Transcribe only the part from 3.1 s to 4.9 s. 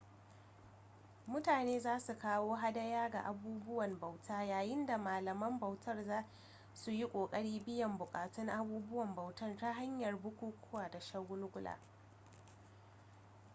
abubuwan bauta yayin